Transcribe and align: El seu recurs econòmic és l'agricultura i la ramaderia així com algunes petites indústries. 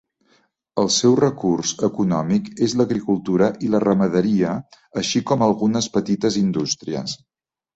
El 0.83 0.87
seu 0.95 1.17
recurs 1.19 1.73
econòmic 1.87 2.49
és 2.67 2.75
l'agricultura 2.79 3.51
i 3.67 3.71
la 3.75 3.83
ramaderia 3.85 4.55
així 5.03 5.23
com 5.33 5.45
algunes 5.51 5.91
petites 5.99 6.41
indústries. 6.47 7.19